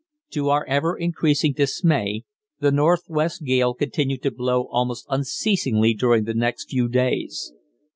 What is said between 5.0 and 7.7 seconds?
unceasingly during the next few days.